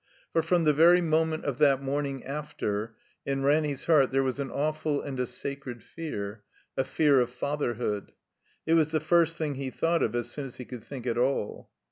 [0.33, 4.49] For, from the very moment of that morning after, in Ranny's heart there was an
[4.49, 6.41] awftd and a sacred fear,
[6.75, 8.11] a fear of fatherhood.
[8.65, 11.19] It was the first thing he thought of as soon as he could think at
[11.19, 11.69] all.